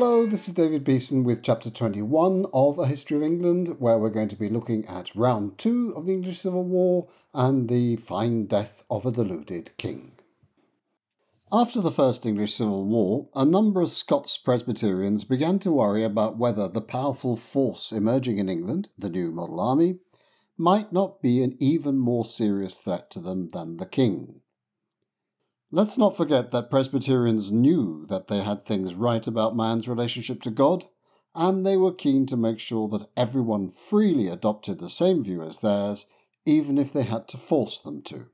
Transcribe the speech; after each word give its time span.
Hello, 0.00 0.26
this 0.26 0.46
is 0.46 0.54
David 0.54 0.84
Beeson 0.84 1.24
with 1.24 1.42
chapter 1.42 1.70
21 1.70 2.46
of 2.54 2.78
A 2.78 2.86
History 2.86 3.16
of 3.16 3.24
England, 3.24 3.80
where 3.80 3.98
we're 3.98 4.10
going 4.10 4.28
to 4.28 4.36
be 4.36 4.48
looking 4.48 4.86
at 4.86 5.12
round 5.12 5.58
two 5.58 5.92
of 5.96 6.06
the 6.06 6.12
English 6.12 6.38
Civil 6.38 6.62
War 6.62 7.08
and 7.34 7.68
the 7.68 7.96
fine 7.96 8.46
death 8.46 8.84
of 8.88 9.04
a 9.04 9.10
deluded 9.10 9.76
king. 9.76 10.12
After 11.50 11.80
the 11.80 11.90
First 11.90 12.24
English 12.24 12.54
Civil 12.54 12.84
War, 12.84 13.28
a 13.34 13.44
number 13.44 13.80
of 13.80 13.90
Scots 13.90 14.38
Presbyterians 14.38 15.24
began 15.24 15.58
to 15.58 15.72
worry 15.72 16.04
about 16.04 16.38
whether 16.38 16.68
the 16.68 16.80
powerful 16.80 17.34
force 17.34 17.90
emerging 17.90 18.38
in 18.38 18.48
England, 18.48 18.90
the 18.96 19.10
New 19.10 19.32
Model 19.32 19.58
Army, 19.58 19.98
might 20.56 20.92
not 20.92 21.20
be 21.20 21.42
an 21.42 21.56
even 21.58 21.98
more 21.98 22.24
serious 22.24 22.78
threat 22.78 23.10
to 23.10 23.18
them 23.18 23.48
than 23.48 23.78
the 23.78 23.86
king. 23.86 24.42
Let's 25.70 25.98
not 25.98 26.16
forget 26.16 26.50
that 26.52 26.70
Presbyterians 26.70 27.52
knew 27.52 28.06
that 28.06 28.28
they 28.28 28.40
had 28.40 28.64
things 28.64 28.94
right 28.94 29.26
about 29.26 29.54
man's 29.54 29.86
relationship 29.86 30.40
to 30.42 30.50
God, 30.50 30.86
and 31.34 31.64
they 31.66 31.76
were 31.76 31.92
keen 31.92 32.24
to 32.26 32.38
make 32.38 32.58
sure 32.58 32.88
that 32.88 33.10
everyone 33.18 33.68
freely 33.68 34.28
adopted 34.28 34.78
the 34.78 34.88
same 34.88 35.22
view 35.22 35.42
as 35.42 35.60
theirs, 35.60 36.06
even 36.46 36.78
if 36.78 36.90
they 36.90 37.02
had 37.02 37.28
to 37.28 37.36
force 37.36 37.80
them 37.80 38.00
to. 38.04 38.30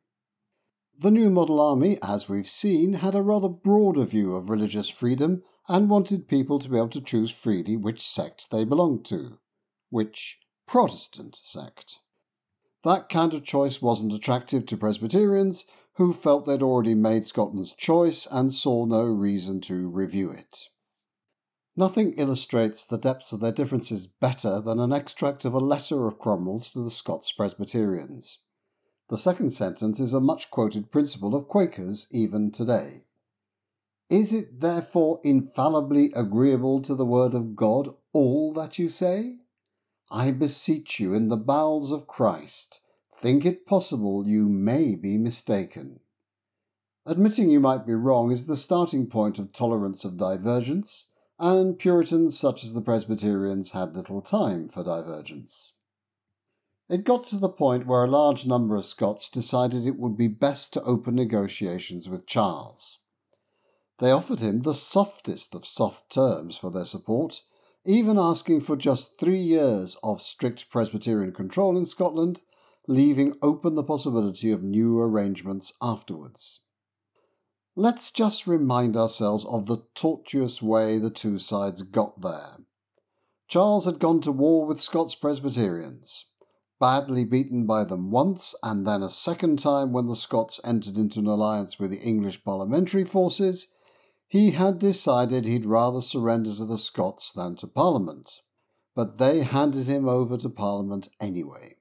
The 0.96 1.10
New 1.10 1.28
Model 1.28 1.60
Army, 1.60 1.98
as 2.00 2.28
we've 2.28 2.48
seen, 2.48 2.92
had 2.94 3.16
a 3.16 3.22
rather 3.22 3.48
broader 3.48 4.04
view 4.04 4.36
of 4.36 4.48
religious 4.48 4.88
freedom 4.88 5.42
and 5.68 5.90
wanted 5.90 6.28
people 6.28 6.60
to 6.60 6.68
be 6.68 6.76
able 6.76 6.88
to 6.90 7.00
choose 7.00 7.32
freely 7.32 7.76
which 7.76 8.06
sect 8.06 8.52
they 8.52 8.64
belonged 8.64 9.04
to. 9.06 9.40
Which 9.90 10.38
Protestant 10.68 11.34
sect. 11.34 11.98
That 12.84 13.08
kind 13.08 13.34
of 13.34 13.42
choice 13.42 13.82
wasn't 13.82 14.12
attractive 14.12 14.66
to 14.66 14.76
Presbyterians, 14.76 15.64
who 15.96 16.12
felt 16.12 16.44
they'd 16.44 16.62
already 16.62 16.94
made 16.94 17.24
Scotland's 17.24 17.72
choice 17.72 18.26
and 18.30 18.52
saw 18.52 18.84
no 18.84 19.04
reason 19.04 19.60
to 19.60 19.88
review 19.88 20.30
it. 20.30 20.68
Nothing 21.76 22.12
illustrates 22.14 22.84
the 22.84 22.98
depths 22.98 23.32
of 23.32 23.40
their 23.40 23.52
differences 23.52 24.06
better 24.06 24.60
than 24.60 24.80
an 24.80 24.92
extract 24.92 25.44
of 25.44 25.54
a 25.54 25.58
letter 25.58 26.06
of 26.06 26.18
Cromwell's 26.18 26.70
to 26.70 26.80
the 26.80 26.90
Scots 26.90 27.32
Presbyterians. 27.32 28.38
The 29.08 29.18
second 29.18 29.52
sentence 29.52 30.00
is 30.00 30.12
a 30.12 30.20
much 30.20 30.50
quoted 30.50 30.90
principle 30.90 31.34
of 31.34 31.48
Quakers 31.48 32.06
even 32.10 32.50
today. 32.50 33.06
Is 34.10 34.32
it 34.32 34.60
therefore 34.60 35.20
infallibly 35.24 36.12
agreeable 36.14 36.80
to 36.82 36.94
the 36.94 37.06
word 37.06 37.34
of 37.34 37.56
God 37.56 37.94
all 38.12 38.52
that 38.54 38.78
you 38.78 38.88
say? 38.88 39.38
I 40.10 40.30
beseech 40.30 41.00
you 41.00 41.14
in 41.14 41.28
the 41.28 41.36
bowels 41.36 41.90
of 41.90 42.06
Christ 42.06 42.80
think 43.24 43.46
it 43.46 43.64
possible 43.64 44.28
you 44.28 44.50
may 44.50 44.94
be 44.94 45.16
mistaken. 45.16 45.98
Admitting 47.06 47.48
you 47.48 47.58
might 47.58 47.86
be 47.86 47.94
wrong 47.94 48.30
is 48.30 48.44
the 48.44 48.54
starting 48.54 49.06
point 49.06 49.38
of 49.38 49.50
tolerance 49.50 50.04
of 50.04 50.18
divergence, 50.18 51.06
and 51.38 51.78
Puritans 51.78 52.38
such 52.38 52.62
as 52.62 52.74
the 52.74 52.82
Presbyterians 52.82 53.70
had 53.70 53.96
little 53.96 54.20
time 54.20 54.68
for 54.68 54.84
divergence. 54.84 55.72
It 56.90 57.04
got 57.04 57.26
to 57.28 57.38
the 57.38 57.48
point 57.48 57.86
where 57.86 58.04
a 58.04 58.10
large 58.10 58.44
number 58.44 58.76
of 58.76 58.84
Scots 58.84 59.30
decided 59.30 59.86
it 59.86 59.98
would 59.98 60.18
be 60.18 60.28
best 60.28 60.74
to 60.74 60.82
open 60.82 61.14
negotiations 61.14 62.10
with 62.10 62.26
Charles. 62.26 62.98
They 64.00 64.10
offered 64.10 64.40
him 64.40 64.60
the 64.60 64.74
softest 64.74 65.54
of 65.54 65.64
soft 65.64 66.12
terms 66.12 66.58
for 66.58 66.70
their 66.70 66.84
support, 66.84 67.40
even 67.86 68.18
asking 68.18 68.60
for 68.60 68.76
just 68.76 69.16
three 69.16 69.40
years 69.40 69.96
of 70.02 70.20
strict 70.20 70.68
Presbyterian 70.68 71.32
control 71.32 71.78
in 71.78 71.86
Scotland 71.86 72.42
leaving 72.86 73.34
open 73.40 73.74
the 73.74 73.82
possibility 73.82 74.50
of 74.50 74.62
new 74.62 74.98
arrangements 74.98 75.72
afterwards. 75.80 76.60
Let's 77.76 78.10
just 78.10 78.46
remind 78.46 78.96
ourselves 78.96 79.44
of 79.46 79.66
the 79.66 79.82
tortuous 79.94 80.62
way 80.62 80.98
the 80.98 81.10
two 81.10 81.38
sides 81.38 81.82
got 81.82 82.20
there. 82.20 82.58
Charles 83.48 83.84
had 83.84 83.98
gone 83.98 84.20
to 84.22 84.32
war 84.32 84.66
with 84.66 84.80
Scots 84.80 85.14
Presbyterians, 85.14 86.26
badly 86.78 87.24
beaten 87.24 87.66
by 87.66 87.84
them 87.84 88.10
once 88.10 88.54
and 88.62 88.86
then 88.86 89.02
a 89.02 89.08
second 89.08 89.58
time 89.58 89.92
when 89.92 90.06
the 90.06 90.16
Scots 90.16 90.60
entered 90.64 90.96
into 90.96 91.18
an 91.18 91.26
alliance 91.26 91.78
with 91.78 91.90
the 91.90 92.00
English 92.00 92.44
parliamentary 92.44 93.04
forces. 93.04 93.68
He 94.28 94.52
had 94.52 94.78
decided 94.78 95.44
he'd 95.44 95.66
rather 95.66 96.00
surrender 96.00 96.54
to 96.54 96.64
the 96.64 96.78
Scots 96.78 97.32
than 97.32 97.56
to 97.56 97.66
Parliament, 97.66 98.42
but 98.94 99.18
they 99.18 99.42
handed 99.42 99.86
him 99.86 100.08
over 100.08 100.36
to 100.36 100.48
Parliament 100.48 101.08
anyway. 101.20 101.76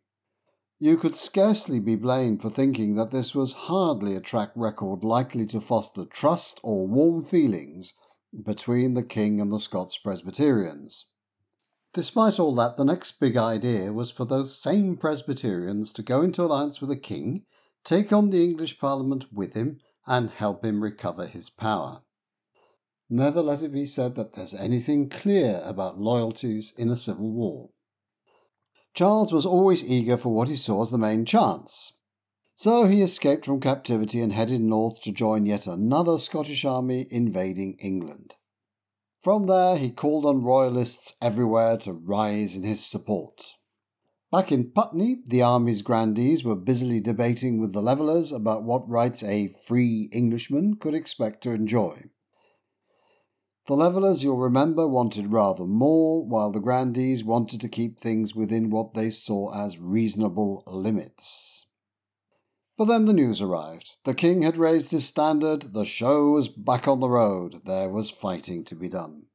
You 0.83 0.97
could 0.97 1.15
scarcely 1.15 1.79
be 1.79 1.95
blamed 1.95 2.41
for 2.41 2.49
thinking 2.49 2.95
that 2.95 3.11
this 3.11 3.33
was 3.33 3.53
hardly 3.53 4.17
a 4.17 4.19
track 4.19 4.51
record 4.53 5.05
likely 5.05 5.45
to 5.45 5.61
foster 5.61 6.03
trust 6.03 6.59
or 6.61 6.85
warm 6.85 7.23
feelings 7.23 7.93
between 8.43 8.93
the 8.93 9.01
King 9.01 9.39
and 9.39 9.49
the 9.49 9.61
Scots 9.61 9.97
Presbyterians. 9.97 11.05
Despite 11.93 12.37
all 12.37 12.53
that, 12.55 12.75
the 12.75 12.83
next 12.83 13.13
big 13.21 13.37
idea 13.37 13.93
was 13.93 14.11
for 14.11 14.25
those 14.25 14.59
same 14.59 14.97
Presbyterians 14.97 15.93
to 15.93 16.03
go 16.03 16.21
into 16.21 16.43
alliance 16.43 16.81
with 16.81 16.89
the 16.89 16.97
King, 16.97 17.45
take 17.85 18.11
on 18.11 18.29
the 18.29 18.43
English 18.43 18.77
Parliament 18.77 19.31
with 19.31 19.53
him, 19.53 19.79
and 20.05 20.31
help 20.31 20.65
him 20.65 20.83
recover 20.83 21.27
his 21.27 21.49
power. 21.49 22.01
Never 23.09 23.41
let 23.41 23.63
it 23.63 23.71
be 23.71 23.85
said 23.85 24.15
that 24.15 24.33
there's 24.33 24.53
anything 24.53 25.07
clear 25.07 25.61
about 25.63 25.97
loyalties 25.97 26.73
in 26.77 26.89
a 26.89 26.97
civil 26.97 27.31
war. 27.31 27.69
Charles 28.93 29.33
was 29.33 29.45
always 29.45 29.83
eager 29.83 30.17
for 30.17 30.29
what 30.29 30.47
he 30.47 30.55
saw 30.55 30.83
as 30.83 30.91
the 30.91 30.97
main 30.97 31.25
chance. 31.25 31.93
So 32.55 32.85
he 32.85 33.01
escaped 33.01 33.45
from 33.45 33.59
captivity 33.59 34.21
and 34.21 34.31
headed 34.31 34.61
north 34.61 35.01
to 35.01 35.11
join 35.11 35.47
yet 35.47 35.65
another 35.65 36.17
Scottish 36.17 36.63
army 36.63 37.07
invading 37.09 37.77
England. 37.79 38.35
From 39.19 39.47
there, 39.47 39.77
he 39.77 39.89
called 39.89 40.25
on 40.25 40.43
royalists 40.43 41.13
everywhere 41.21 41.77
to 41.77 41.93
rise 41.93 42.55
in 42.55 42.63
his 42.63 42.85
support. 42.85 43.55
Back 44.31 44.51
in 44.51 44.71
Putney, 44.71 45.17
the 45.25 45.41
army's 45.41 45.81
grandees 45.81 46.43
were 46.43 46.55
busily 46.55 46.99
debating 46.99 47.59
with 47.59 47.73
the 47.73 47.81
levellers 47.81 48.31
about 48.31 48.63
what 48.63 48.87
rights 48.89 49.23
a 49.23 49.47
free 49.47 50.09
Englishman 50.11 50.75
could 50.75 50.93
expect 50.93 51.41
to 51.43 51.51
enjoy. 51.51 52.03
The 53.65 53.75
levellers, 53.77 54.23
you'll 54.23 54.37
remember, 54.37 54.87
wanted 54.87 55.31
rather 55.31 55.65
more, 55.65 56.25
while 56.25 56.51
the 56.51 56.59
grandees 56.59 57.23
wanted 57.23 57.61
to 57.61 57.69
keep 57.69 57.97
things 57.97 58.35
within 58.35 58.69
what 58.69 58.93
they 58.93 59.09
saw 59.09 59.53
as 59.53 59.79
reasonable 59.79 60.63
limits. 60.67 61.65
But 62.77 62.85
then 62.85 63.05
the 63.05 63.13
news 63.13 63.41
arrived. 63.41 63.95
The 64.03 64.13
king 64.13 64.41
had 64.41 64.57
raised 64.57 64.91
his 64.91 65.05
standard, 65.05 65.73
the 65.73 65.85
show 65.85 66.31
was 66.31 66.49
back 66.49 66.87
on 66.89 66.99
the 66.99 67.09
road, 67.09 67.61
there 67.65 67.89
was 67.89 68.09
fighting 68.09 68.65
to 68.65 68.75
be 68.75 68.89
done. 68.89 69.27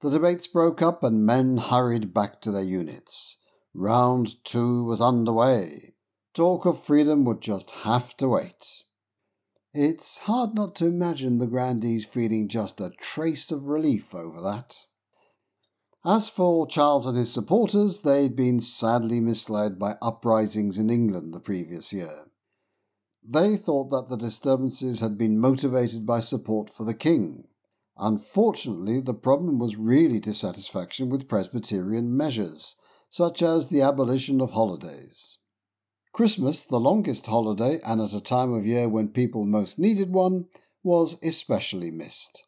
The 0.00 0.10
debates 0.10 0.46
broke 0.46 0.80
up 0.80 1.02
and 1.02 1.26
men 1.26 1.56
hurried 1.56 2.14
back 2.14 2.40
to 2.42 2.52
their 2.52 2.62
units. 2.62 3.38
Round 3.74 4.44
two 4.44 4.84
was 4.84 5.00
underway. 5.00 5.94
Talk 6.32 6.64
of 6.64 6.78
freedom 6.78 7.24
would 7.24 7.40
just 7.40 7.70
have 7.70 8.16
to 8.18 8.28
wait. 8.28 8.84
It's 9.78 10.16
hard 10.20 10.54
not 10.54 10.74
to 10.76 10.86
imagine 10.86 11.36
the 11.36 11.46
grandees 11.46 12.06
feeling 12.06 12.48
just 12.48 12.80
a 12.80 12.94
trace 12.98 13.52
of 13.52 13.66
relief 13.66 14.14
over 14.14 14.40
that. 14.40 14.86
As 16.02 16.30
for 16.30 16.66
Charles 16.66 17.04
and 17.04 17.14
his 17.14 17.30
supporters, 17.30 18.00
they'd 18.00 18.34
been 18.34 18.58
sadly 18.58 19.20
misled 19.20 19.78
by 19.78 19.98
uprisings 20.00 20.78
in 20.78 20.88
England 20.88 21.34
the 21.34 21.40
previous 21.40 21.92
year. 21.92 22.30
They 23.22 23.58
thought 23.58 23.90
that 23.90 24.08
the 24.08 24.16
disturbances 24.16 25.00
had 25.00 25.18
been 25.18 25.38
motivated 25.38 26.06
by 26.06 26.20
support 26.20 26.70
for 26.70 26.84
the 26.84 26.94
king. 26.94 27.46
Unfortunately, 27.98 29.02
the 29.02 29.12
problem 29.12 29.58
was 29.58 29.76
really 29.76 30.20
dissatisfaction 30.20 31.10
with 31.10 31.28
Presbyterian 31.28 32.16
measures, 32.16 32.76
such 33.10 33.42
as 33.42 33.68
the 33.68 33.82
abolition 33.82 34.40
of 34.40 34.52
holidays. 34.52 35.38
Christmas, 36.16 36.64
the 36.64 36.80
longest 36.80 37.26
holiday 37.26 37.78
and 37.84 38.00
at 38.00 38.14
a 38.14 38.22
time 38.22 38.50
of 38.54 38.64
year 38.64 38.88
when 38.88 39.08
people 39.08 39.44
most 39.44 39.78
needed 39.78 40.14
one, 40.14 40.46
was 40.82 41.18
especially 41.22 41.90
missed. 41.90 42.44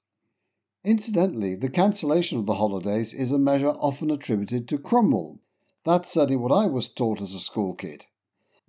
Incidentally, 0.86 1.54
the 1.54 1.68
cancellation 1.68 2.38
of 2.38 2.46
the 2.46 2.54
holidays 2.54 3.12
is 3.12 3.30
a 3.30 3.36
measure 3.36 3.72
often 3.72 4.10
attributed 4.10 4.66
to 4.66 4.78
Cromwell. 4.78 5.40
That's 5.84 6.10
certainly 6.10 6.36
what 6.36 6.50
I 6.50 6.64
was 6.64 6.88
taught 6.88 7.20
as 7.20 7.34
a 7.34 7.40
school 7.40 7.74
kid. 7.74 8.06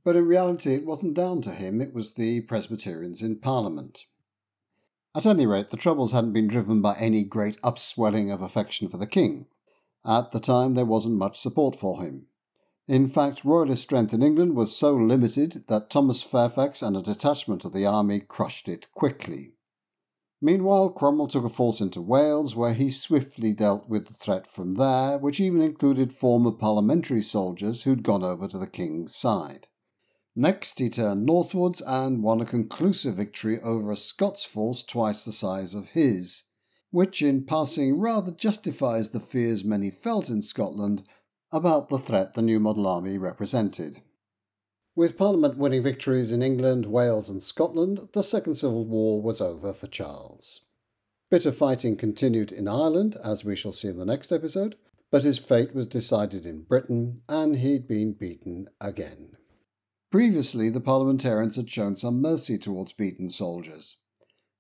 But 0.04 0.18
in 0.18 0.26
reality, 0.26 0.74
it 0.74 0.86
wasn't 0.86 1.14
down 1.14 1.42
to 1.44 1.52
him, 1.52 1.80
it 1.80 1.94
was 1.94 2.16
the 2.16 2.42
Presbyterians 2.42 3.22
in 3.22 3.40
Parliament. 3.40 4.04
At 5.16 5.26
any 5.26 5.46
rate, 5.46 5.70
the 5.70 5.78
Troubles 5.78 6.12
hadn't 6.12 6.34
been 6.34 6.48
driven 6.48 6.82
by 6.82 6.98
any 7.00 7.24
great 7.24 7.56
upswelling 7.64 8.32
of 8.32 8.42
affection 8.42 8.90
for 8.90 8.98
the 8.98 9.08
king. 9.08 9.46
At 10.06 10.32
the 10.32 10.42
time, 10.42 10.74
there 10.74 10.84
wasn't 10.84 11.16
much 11.16 11.40
support 11.40 11.78
for 11.78 12.04
him. 12.04 12.26
In 12.90 13.08
fact, 13.08 13.46
royalist 13.46 13.84
strength 13.84 14.16
in 14.16 14.24
England 14.24 14.56
was 14.56 14.76
so 14.76 14.96
limited 14.96 15.64
that 15.68 15.92
Thomas 15.92 16.24
Fairfax 16.24 16.82
and 16.82 16.98
a 16.98 17.04
detachment 17.04 17.64
of 17.64 17.72
the 17.72 17.86
army 17.86 18.20
crushed 18.20 18.68
it 18.68 18.92
quickly. 18.96 19.54
Meanwhile, 20.42 20.90
Cromwell 20.94 21.28
took 21.28 21.46
a 21.46 21.50
force 21.50 21.82
into 21.82 22.02
Wales, 22.02 22.56
where 22.56 22.74
he 22.74 22.90
swiftly 22.90 23.54
dealt 23.54 23.88
with 23.88 24.08
the 24.08 24.16
threat 24.16 24.48
from 24.48 24.72
there, 24.72 25.20
which 25.20 25.40
even 25.40 25.62
included 25.62 26.12
former 26.12 26.52
parliamentary 26.52 27.22
soldiers 27.22 27.84
who'd 27.84 28.02
gone 28.02 28.24
over 28.24 28.48
to 28.48 28.58
the 28.58 28.66
king's 28.66 29.16
side. 29.16 29.68
Next, 30.36 30.80
he 30.80 30.90
turned 30.90 31.28
northwards 31.28 31.82
and 31.82 32.24
won 32.24 32.42
a 32.42 32.46
conclusive 32.46 33.18
victory 33.18 33.62
over 33.62 33.92
a 33.92 33.98
Scots 33.98 34.46
force 34.46 34.82
twice 34.82 35.26
the 35.26 35.32
size 35.32 35.76
of 35.76 35.90
his. 35.90 36.46
which 36.90 37.22
in 37.22 37.46
passing 37.46 38.00
rather 38.00 38.32
justifies 38.32 39.10
the 39.10 39.20
fears 39.20 39.64
many 39.64 39.92
felt 39.92 40.28
in 40.28 40.42
Scotland 40.42 41.04
about 41.52 41.90
the 41.90 41.98
threat 41.98 42.34
the 42.34 42.42
new 42.42 42.60
model 42.60 42.88
army 42.88 43.18
represented. 43.18 44.02
With 44.96 45.18
Parliament 45.18 45.58
winning 45.58 45.84
victories 45.84 46.32
in 46.32 46.42
England, 46.42 46.86
Wales, 46.86 47.30
and 47.30 47.42
Scotland, 47.42 48.10
the 48.14 48.24
Second 48.24 48.56
Civil 48.56 48.86
War 48.86 49.22
was 49.22 49.40
over 49.40 49.74
for 49.74 49.88
Charles. 49.88 50.62
Bitter 51.32 51.52
fighting 51.52 51.96
continued 51.96 52.52
in 52.52 52.68
Ireland, 52.68 53.16
as 53.24 53.46
we 53.46 53.56
shall 53.56 53.72
see 53.72 53.88
in 53.88 53.98
the 53.98 54.06
next 54.06 54.32
episode, 54.32 54.76
but 55.12 55.24
his 55.24 55.40
fate 55.40 55.74
was 55.74 55.86
decided 55.86 56.46
in 56.46 56.64
Britain 56.64 57.22
and 57.28 57.58
he'd 57.58 57.88
been 57.88 58.14
beaten 58.14 58.68
again. 58.82 59.38
Previously, 60.12 60.70
the 60.70 60.82
parliamentarians 60.82 61.56
had 61.56 61.70
shown 61.70 61.96
some 61.96 62.22
mercy 62.22 62.58
towards 62.58 62.94
beaten 62.94 63.30
soldiers. 63.30 63.98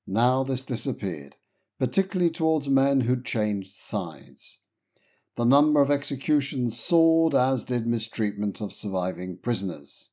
Now 0.05 0.43
this 0.43 0.63
disappeared, 0.63 1.37
particularly 1.79 2.31
towards 2.31 2.69
men 2.69 3.01
who'd 3.01 3.25
changed 3.25 3.71
sides. 3.71 4.59
The 5.35 5.45
number 5.45 5.81
of 5.81 5.91
executions 5.91 6.79
soared, 6.79 7.33
as 7.33 7.63
did 7.63 7.87
mistreatment 7.87 8.61
of 8.61 8.73
surviving 8.73 9.37
prisoners. 9.37 10.09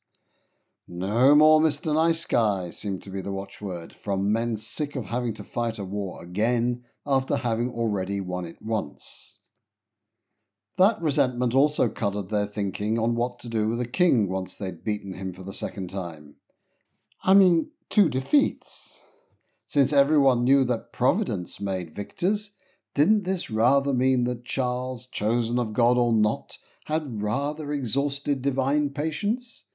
No 0.88 1.34
more 1.34 1.60
Mr. 1.60 1.92
Nice 1.92 2.24
Guy 2.24 2.70
seemed 2.70 3.02
to 3.02 3.10
be 3.10 3.20
the 3.20 3.32
watchword 3.32 3.92
from 3.92 4.30
men 4.30 4.56
sick 4.56 4.94
of 4.94 5.06
having 5.06 5.34
to 5.34 5.42
fight 5.42 5.80
a 5.80 5.84
war 5.84 6.22
again 6.22 6.84
after 7.04 7.36
having 7.36 7.70
already 7.70 8.20
won 8.20 8.44
it 8.44 8.62
once. 8.62 9.38
That 10.78 11.00
resentment 11.00 11.54
also 11.54 11.88
coloured 11.88 12.28
their 12.28 12.46
thinking 12.46 12.98
on 12.98 13.14
what 13.14 13.38
to 13.40 13.48
do 13.48 13.68
with 13.68 13.78
the 13.78 13.88
king 13.88 14.28
once 14.28 14.56
they'd 14.56 14.84
beaten 14.84 15.14
him 15.14 15.32
for 15.32 15.42
the 15.42 15.52
second 15.52 15.88
time. 15.88 16.36
I 17.24 17.34
mean, 17.34 17.70
two 17.88 18.08
defeats. 18.08 19.02
Since 19.64 19.92
everyone 19.92 20.44
knew 20.44 20.64
that 20.64 20.92
Providence 20.92 21.60
made 21.60 21.90
victors, 21.90 22.52
didn't 22.96 23.24
this 23.24 23.50
rather 23.50 23.92
mean 23.92 24.24
that 24.24 24.46
Charles, 24.46 25.04
chosen 25.04 25.58
of 25.58 25.74
God 25.74 25.98
or 25.98 26.14
not, 26.14 26.56
had 26.86 27.20
rather 27.20 27.70
exhausted 27.70 28.40
divine 28.40 28.88
patience? 28.88 29.66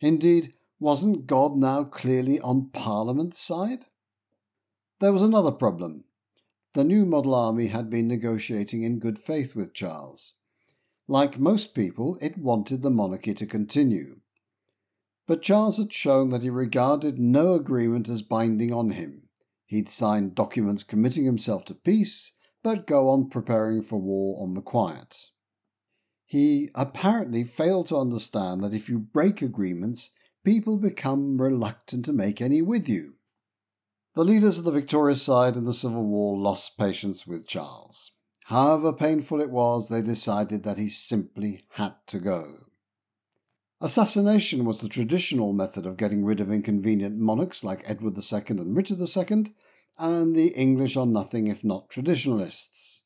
Indeed, 0.00 0.52
wasn't 0.80 1.28
God 1.28 1.56
now 1.56 1.84
clearly 1.84 2.40
on 2.40 2.70
Parliament's 2.70 3.38
side? 3.38 3.86
There 4.98 5.12
was 5.12 5.22
another 5.22 5.52
problem. 5.52 6.06
The 6.74 6.82
new 6.82 7.06
model 7.06 7.36
army 7.36 7.68
had 7.68 7.88
been 7.88 8.08
negotiating 8.08 8.82
in 8.82 8.98
good 8.98 9.20
faith 9.20 9.54
with 9.54 9.72
Charles. 9.72 10.34
Like 11.06 11.38
most 11.38 11.72
people, 11.72 12.18
it 12.20 12.36
wanted 12.36 12.82
the 12.82 12.90
monarchy 12.90 13.32
to 13.34 13.46
continue. 13.46 14.18
But 15.28 15.40
Charles 15.40 15.78
had 15.78 15.92
shown 15.92 16.30
that 16.30 16.42
he 16.42 16.50
regarded 16.50 17.16
no 17.16 17.52
agreement 17.52 18.08
as 18.08 18.22
binding 18.22 18.72
on 18.72 18.90
him. 18.90 19.28
He'd 19.66 19.88
signed 19.88 20.34
documents 20.34 20.82
committing 20.82 21.26
himself 21.26 21.64
to 21.66 21.74
peace, 21.74 22.32
but 22.66 22.84
go 22.84 23.08
on 23.10 23.28
preparing 23.28 23.80
for 23.80 23.96
war 23.96 24.42
on 24.42 24.54
the 24.54 24.60
quiet. 24.60 25.30
He 26.24 26.68
apparently 26.74 27.44
failed 27.44 27.86
to 27.86 27.96
understand 27.96 28.60
that 28.64 28.74
if 28.74 28.88
you 28.88 28.98
break 28.98 29.40
agreements, 29.40 30.10
people 30.44 30.76
become 30.76 31.40
reluctant 31.40 32.04
to 32.06 32.12
make 32.12 32.40
any 32.40 32.62
with 32.62 32.88
you. 32.88 33.12
The 34.16 34.24
leaders 34.24 34.58
of 34.58 34.64
the 34.64 34.72
victorious 34.72 35.22
side 35.22 35.56
in 35.56 35.64
the 35.64 35.72
Civil 35.72 36.02
War 36.06 36.36
lost 36.36 36.76
patience 36.76 37.24
with 37.24 37.46
Charles. 37.46 38.10
However 38.46 38.92
painful 38.92 39.40
it 39.40 39.50
was, 39.50 39.88
they 39.88 40.02
decided 40.02 40.64
that 40.64 40.76
he 40.76 40.88
simply 40.88 41.62
had 41.74 41.94
to 42.08 42.18
go. 42.18 42.64
Assassination 43.80 44.64
was 44.64 44.78
the 44.78 44.88
traditional 44.88 45.52
method 45.52 45.86
of 45.86 45.96
getting 45.96 46.24
rid 46.24 46.40
of 46.40 46.50
inconvenient 46.50 47.16
monarchs 47.16 47.62
like 47.62 47.88
Edward 47.88 48.18
II 48.18 48.58
and 48.58 48.74
Richard 48.74 48.98
II, 48.98 49.54
and 49.98 50.34
the 50.34 50.48
English 50.48 50.96
are 50.96 51.06
nothing 51.06 51.46
if 51.46 51.64
not 51.64 51.88
traditionalists. 51.88 53.02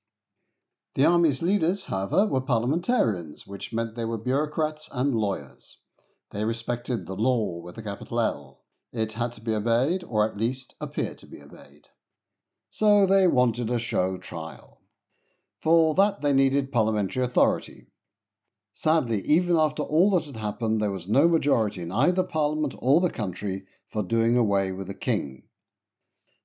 The 0.94 1.04
army's 1.04 1.42
leaders, 1.42 1.84
however, 1.84 2.26
were 2.26 2.40
parliamentarians, 2.40 3.46
which 3.46 3.72
meant 3.72 3.94
they 3.94 4.04
were 4.04 4.18
bureaucrats 4.18 4.88
and 4.92 5.14
lawyers. 5.14 5.78
They 6.30 6.44
respected 6.44 7.06
the 7.06 7.14
law 7.14 7.60
with 7.60 7.78
a 7.78 7.82
capital 7.82 8.20
L. 8.20 8.64
It 8.92 9.12
had 9.12 9.32
to 9.32 9.40
be 9.40 9.54
obeyed, 9.54 10.02
or 10.02 10.28
at 10.28 10.36
least 10.36 10.74
appear 10.80 11.14
to 11.14 11.26
be 11.26 11.40
obeyed. 11.40 11.88
So 12.68 13.06
they 13.06 13.28
wanted 13.28 13.70
a 13.70 13.78
show 13.78 14.18
trial. 14.18 14.80
For 15.60 15.94
that 15.94 16.22
they 16.22 16.32
needed 16.32 16.72
parliamentary 16.72 17.24
authority. 17.24 17.88
Sadly, 18.72 19.20
even 19.22 19.56
after 19.56 19.82
all 19.82 20.10
that 20.10 20.24
had 20.24 20.36
happened, 20.36 20.80
there 20.80 20.90
was 20.90 21.08
no 21.08 21.28
majority 21.28 21.82
in 21.82 21.92
either 21.92 22.22
Parliament 22.22 22.74
or 22.78 23.00
the 23.00 23.10
country 23.10 23.64
for 23.86 24.02
doing 24.02 24.36
away 24.36 24.72
with 24.72 24.86
the 24.86 24.94
King. 24.94 25.42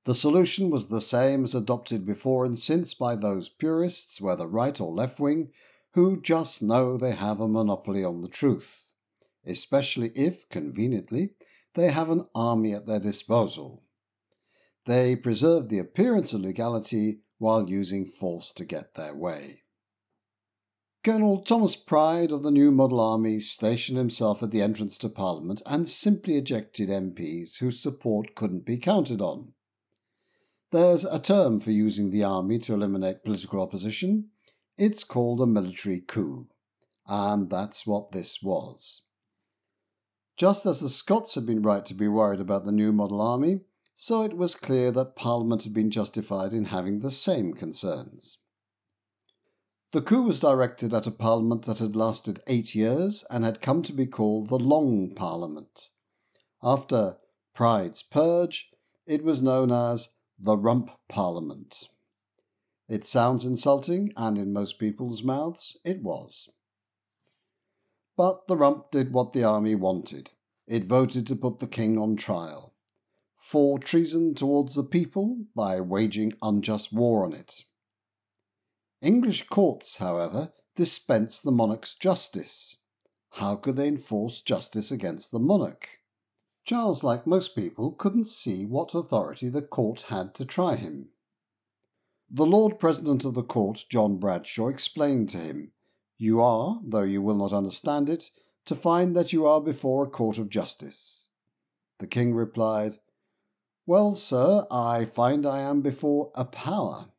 The 0.06 0.14
solution 0.14 0.70
was 0.70 0.88
the 0.88 1.02
same 1.02 1.44
as 1.44 1.56
adopted 1.56 2.06
before 2.06 2.46
and 2.46 2.58
since 2.58 2.94
by 2.94 3.16
those 3.16 3.50
purists, 3.50 4.22
whether 4.22 4.46
right 4.46 4.80
or 4.80 4.94
left 4.94 5.20
wing, 5.20 5.52
who 5.94 6.22
just 6.22 6.62
know 6.62 6.96
they 6.96 7.14
have 7.14 7.42
a 7.42 7.48
monopoly 7.48 8.04
on 8.04 8.22
the 8.22 8.28
truth, 8.28 8.94
especially 9.44 10.12
if, 10.14 10.48
conveniently, 10.50 11.34
they 11.74 11.90
have 11.90 12.12
an 12.12 12.28
army 12.36 12.72
at 12.72 12.86
their 12.86 13.00
disposal. 13.00 13.82
They 14.86 15.16
preserve 15.16 15.70
the 15.70 15.80
appearance 15.80 16.34
of 16.34 16.42
legality 16.42 17.22
while 17.40 17.68
using 17.68 18.06
force 18.06 18.52
to 18.52 18.64
get 18.64 18.94
their 18.94 19.16
way. 19.16 19.64
Colonel 21.04 21.42
Thomas 21.42 21.76
Pride 21.76 22.32
of 22.32 22.44
the 22.44 22.52
new 22.52 22.70
model 22.70 23.00
army 23.00 23.40
stationed 23.40 23.98
himself 23.98 24.44
at 24.44 24.52
the 24.52 24.62
entrance 24.62 25.00
to 25.00 25.10
Parliament 25.10 25.64
and 25.66 25.90
simply 25.90 26.36
ejected 26.36 26.90
MPs 26.90 27.58
whose 27.58 27.80
support 27.80 28.36
couldn't 28.36 28.66
be 28.66 28.78
counted 28.78 29.20
on. 29.20 29.55
There's 30.76 31.06
a 31.06 31.20
term 31.20 31.62
for 31.62 31.72
using 31.72 32.12
the 32.12 32.26
army 32.26 32.60
to 32.60 32.74
eliminate 32.74 33.24
political 33.24 33.62
opposition. 33.62 34.32
It's 34.78 35.06
called 35.06 35.40
a 35.40 35.46
military 35.46 36.02
coup. 36.02 36.50
And 37.08 37.50
that's 37.50 37.88
what 37.88 38.12
this 38.12 38.44
was. 38.44 39.04
Just 40.36 40.66
as 40.66 40.82
the 40.82 40.90
Scots 40.90 41.36
had 41.36 41.46
been 41.46 41.62
right 41.62 41.86
to 41.86 41.94
be 41.94 42.10
worried 42.10 42.42
about 42.42 42.66
the 42.66 42.74
new 42.74 42.92
model 42.92 43.22
army, 43.22 43.62
so 43.94 44.22
it 44.22 44.36
was 44.36 44.54
clear 44.54 44.92
that 44.92 45.16
Parliament 45.16 45.64
had 45.64 45.72
been 45.72 45.90
justified 45.92 46.52
in 46.52 46.66
having 46.66 47.00
the 47.00 47.10
same 47.10 47.54
concerns. 47.54 48.40
The 49.94 50.02
coup 50.02 50.24
was 50.24 50.42
directed 50.42 50.94
at 50.94 51.08
a 51.08 51.12
Parliament 51.12 51.64
that 51.68 51.80
had 51.80 51.96
lasted 51.96 52.42
eight 52.48 52.76
years 52.76 53.24
and 53.30 53.46
had 53.46 53.62
come 53.62 53.82
to 53.84 53.94
be 53.94 54.08
called 54.08 54.50
the 54.50 54.60
Long 54.60 55.16
Parliament. 55.16 55.92
After 56.62 57.16
Pride's 57.54 58.04
Purge, 58.04 58.72
it 59.08 59.24
was 59.24 59.42
known 59.42 59.72
as 59.72 60.10
the 60.38 60.58
Rump 60.58 60.92
Parliament. 61.08 61.88
It 62.88 63.06
sounds 63.06 63.46
insulting, 63.46 64.14
and 64.16 64.38
in 64.38 64.54
most 64.54 64.78
people's 64.78 65.24
mouths 65.24 65.78
it 65.84 66.04
was. 66.04 66.50
But 68.18 68.48
the 68.48 68.58
Rump 68.58 68.92
did 68.92 69.12
what 69.12 69.34
the 69.34 69.44
army 69.44 69.76
wanted. 69.76 70.32
It 70.68 70.86
voted 70.86 71.28
to 71.28 71.36
put 71.36 71.60
the 71.60 71.68
king 71.68 71.98
on 71.98 72.16
trial. 72.16 72.74
For 73.38 73.78
treason 73.78 74.34
towards 74.36 74.76
the 74.76 74.84
people 74.84 75.46
by 75.56 75.80
waging 75.80 76.34
unjust 76.42 76.92
war 76.92 77.24
on 77.24 77.34
it. 77.34 77.66
English 79.02 79.48
courts, 79.48 79.98
however, 79.98 80.52
dispense 80.76 81.40
the 81.42 81.52
monarch's 81.52 81.96
justice. 81.96 82.78
How 83.32 83.56
could 83.56 83.76
they 83.76 83.88
enforce 83.88 84.42
justice 84.42 84.92
against 84.92 85.32
the 85.32 85.40
monarch? 85.40 85.90
Charles, 86.66 87.04
like 87.04 87.28
most 87.28 87.56
people, 87.56 87.92
couldn't 87.92 88.26
see 88.26 88.66
what 88.66 88.96
authority 88.96 89.50
the 89.50 89.62
court 89.62 90.02
had 90.10 90.34
to 90.34 90.44
try 90.44 90.76
him. 90.76 91.10
The 92.28 92.46
Lord 92.46 92.80
President 92.80 93.24
of 93.24 93.36
the 93.36 93.44
court, 93.44 93.86
John 93.88 94.18
Bradshaw, 94.18 94.70
explained 94.70 95.30
to 95.30 95.38
him, 95.38 95.74
You 96.18 96.42
are, 96.42 96.82
though 96.84 97.04
you 97.04 97.22
will 97.22 97.36
not 97.36 97.54
understand 97.54 98.10
it, 98.10 98.32
to 98.66 98.74
find 98.74 99.16
that 99.16 99.32
you 99.32 99.46
are 99.46 99.62
before 99.62 100.06
a 100.06 100.10
court 100.10 100.40
of 100.40 100.50
justice. 100.50 101.30
The 102.00 102.08
king 102.08 102.34
replied, 102.34 102.98
Well, 103.86 104.16
sir, 104.16 104.66
I 104.72 105.06
find 105.06 105.46
I 105.46 105.60
am 105.60 105.82
before 105.82 106.32
a 106.34 106.46
power. 106.46 107.12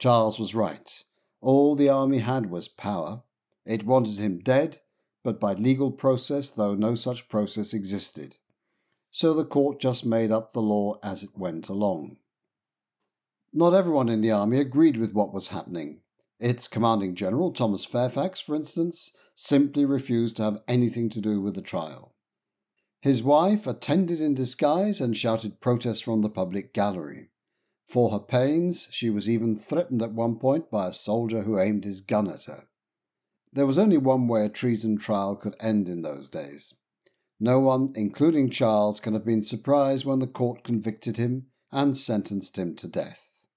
Charles 0.00 0.40
was 0.40 0.56
right. 0.56 1.04
All 1.40 1.76
the 1.76 1.88
army 1.88 2.18
had 2.18 2.50
was 2.50 2.66
power. 2.66 3.22
It 3.64 3.86
wanted 3.86 4.18
him 4.18 4.40
dead, 4.40 4.80
but 5.22 5.38
by 5.38 5.54
legal 5.54 5.92
process, 5.92 6.50
though 6.50 6.74
no 6.74 6.96
such 6.96 7.28
process 7.28 7.72
existed. 7.72 8.38
So 9.10 9.34
the 9.34 9.44
court 9.44 9.80
just 9.80 10.06
made 10.06 10.30
up 10.30 10.52
the 10.52 10.62
law 10.62 10.98
as 11.02 11.22
it 11.22 11.36
went 11.36 11.68
along. 11.68 12.18
Not 13.52 13.74
everyone 13.74 14.08
in 14.08 14.20
the 14.20 14.30
army 14.30 14.58
agreed 14.58 14.96
with 14.96 15.12
what 15.12 15.32
was 15.32 15.48
happening. 15.48 16.02
Its 16.38 16.68
commanding 16.68 17.14
general, 17.14 17.52
Thomas 17.52 17.84
Fairfax, 17.84 18.40
for 18.40 18.54
instance, 18.54 19.10
simply 19.34 19.84
refused 19.84 20.36
to 20.36 20.44
have 20.44 20.62
anything 20.68 21.08
to 21.10 21.20
do 21.20 21.40
with 21.40 21.54
the 21.54 21.62
trial. 21.62 22.14
His 23.00 23.22
wife 23.22 23.66
attended 23.66 24.20
in 24.20 24.34
disguise 24.34 25.00
and 25.00 25.16
shouted 25.16 25.60
protests 25.60 26.00
from 26.00 26.20
the 26.20 26.30
public 26.30 26.72
gallery. 26.72 27.30
For 27.88 28.10
her 28.10 28.20
pains, 28.20 28.88
she 28.90 29.10
was 29.10 29.28
even 29.28 29.56
threatened 29.56 30.02
at 30.02 30.12
one 30.12 30.36
point 30.36 30.70
by 30.70 30.86
a 30.86 30.92
soldier 30.92 31.42
who 31.42 31.58
aimed 31.58 31.84
his 31.84 32.00
gun 32.00 32.28
at 32.28 32.44
her. 32.44 32.68
There 33.52 33.66
was 33.66 33.78
only 33.78 33.96
one 33.96 34.28
way 34.28 34.44
a 34.44 34.48
treason 34.48 34.96
trial 34.96 35.34
could 35.34 35.56
end 35.58 35.88
in 35.88 36.02
those 36.02 36.30
days. 36.30 36.74
No 37.42 37.58
one, 37.58 37.90
including 37.94 38.50
Charles, 38.50 39.00
can 39.00 39.14
have 39.14 39.24
been 39.24 39.42
surprised 39.42 40.04
when 40.04 40.18
the 40.18 40.26
court 40.26 40.62
convicted 40.62 41.16
him 41.16 41.46
and 41.72 41.96
sentenced 41.96 42.58
him 42.58 42.76
to 42.76 42.86
death. 42.86 43.48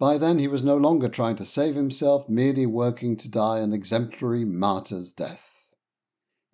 By 0.00 0.18
then 0.18 0.40
he 0.40 0.48
was 0.48 0.64
no 0.64 0.76
longer 0.76 1.08
trying 1.08 1.36
to 1.36 1.44
save 1.44 1.76
himself, 1.76 2.28
merely 2.28 2.66
working 2.66 3.16
to 3.18 3.28
die 3.28 3.60
an 3.60 3.72
exemplary 3.72 4.44
martyr's 4.44 5.12
death. 5.12 5.70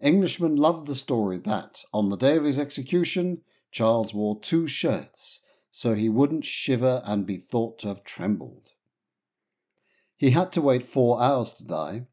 Englishmen 0.02 0.56
loved 0.56 0.86
the 0.86 0.94
story 0.94 1.38
that, 1.38 1.82
on 1.94 2.10
the 2.10 2.16
day 2.16 2.36
of 2.36 2.44
his 2.44 2.58
execution, 2.58 3.40
Charles 3.70 4.12
wore 4.12 4.38
two 4.38 4.66
shirts, 4.66 5.40
so 5.70 5.94
he 5.94 6.10
wouldn't 6.10 6.44
shiver 6.44 7.00
and 7.06 7.24
be 7.24 7.38
thought 7.38 7.78
to 7.78 7.88
have 7.88 8.04
trembled. 8.04 8.72
He 10.14 10.30
had 10.30 10.52
to 10.52 10.60
wait 10.60 10.82
four 10.82 11.22
hours 11.22 11.54
to 11.54 11.64
die. 11.64 12.08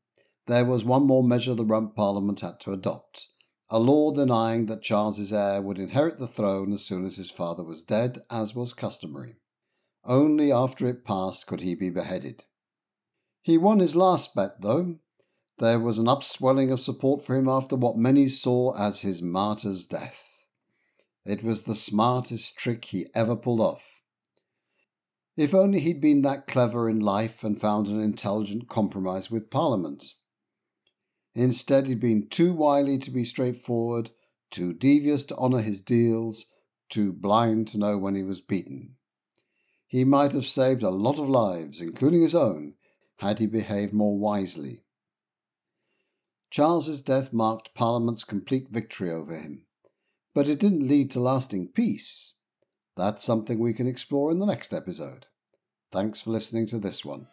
There 0.45 0.65
was 0.65 0.85
one 0.85 1.05
more 1.05 1.23
measure 1.23 1.53
the 1.53 1.65
Rump 1.65 1.95
Parliament 1.95 2.39
had 2.39 2.61
to 2.61 2.71
adopt 2.71 3.29
a 3.73 3.79
law 3.79 4.11
denying 4.11 4.67
that 4.67 4.83
Charles's 4.83 5.33
heir 5.33 5.59
would 5.59 5.79
inherit 5.79 6.19
the 6.19 6.27
throne 6.27 6.71
as 6.71 6.85
soon 6.85 7.03
as 7.05 7.15
his 7.15 7.31
father 7.31 7.63
was 7.63 7.81
dead, 7.81 8.19
as 8.29 8.53
was 8.53 8.71
customary. 8.71 9.37
Only 10.05 10.51
after 10.51 10.85
it 10.85 11.03
passed 11.03 11.47
could 11.47 11.61
he 11.61 11.73
be 11.73 11.89
beheaded. 11.89 12.45
He 13.41 13.57
won 13.57 13.79
his 13.79 13.95
last 13.95 14.35
bet, 14.35 14.61
though. 14.61 14.99
There 15.57 15.79
was 15.79 15.97
an 15.97 16.07
upswelling 16.07 16.69
of 16.69 16.81
support 16.81 17.23
for 17.23 17.35
him 17.35 17.49
after 17.49 17.75
what 17.75 17.97
many 17.97 18.27
saw 18.27 18.77
as 18.77 18.99
his 18.99 19.23
martyr's 19.23 19.87
death. 19.87 20.45
It 21.25 21.43
was 21.43 21.63
the 21.63 21.73
smartest 21.73 22.55
trick 22.55 22.85
he 22.85 23.07
ever 23.15 23.35
pulled 23.35 23.59
off. 23.59 24.03
If 25.35 25.55
only 25.55 25.79
he'd 25.79 25.99
been 25.99 26.21
that 26.21 26.45
clever 26.45 26.87
in 26.87 26.99
life 26.99 27.43
and 27.43 27.59
found 27.59 27.87
an 27.87 27.99
intelligent 27.99 28.69
compromise 28.69 29.31
with 29.31 29.49
Parliament. 29.49 30.13
Instead, 31.35 31.87
he'd 31.87 31.99
been 31.99 32.27
too 32.27 32.53
wily 32.53 32.97
to 32.99 33.09
be 33.11 33.23
straightforward, 33.23 34.11
too 34.51 34.73
devious 34.73 35.23
to 35.25 35.35
honour 35.37 35.61
his 35.61 35.81
deals, 35.81 36.45
too 36.89 37.11
blind 37.11 37.67
to 37.67 37.77
know 37.77 37.97
when 37.97 38.15
he 38.15 38.23
was 38.23 38.41
beaten. 38.41 38.95
He 39.87 40.03
might 40.03 40.31
have 40.31 40.45
saved 40.45 40.83
a 40.83 40.89
lot 40.89 41.19
of 41.19 41.29
lives, 41.29 41.81
including 41.81 42.21
his 42.21 42.35
own, 42.35 42.75
had 43.17 43.39
he 43.39 43.47
behaved 43.47 43.93
more 43.93 44.17
wisely. 44.17 44.83
Charles's 46.51 47.01
death 47.01 47.33
marked 47.33 47.73
Parliament's 47.73 48.23
complete 48.23 48.69
victory 48.69 49.11
over 49.11 49.35
him, 49.35 49.65
but 50.35 50.47
it 50.47 50.59
didn't 50.59 50.87
lead 50.87 51.09
to 51.11 51.19
lasting 51.19 51.69
peace. 51.69 52.35
That's 52.95 53.23
something 53.23 53.57
we 53.57 53.73
can 53.73 53.87
explore 53.87 54.29
in 54.29 54.37
the 54.37 54.45
next 54.45 54.71
episode. 54.71 55.25
Thanks 55.91 56.21
for 56.21 56.29
listening 56.29 56.67
to 56.67 56.77
this 56.77 57.03
one. 57.03 57.27